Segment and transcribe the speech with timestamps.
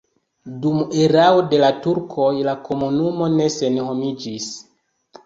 [0.61, 4.49] Dum erao de la turkoj la komunumo ne senhomiĝis.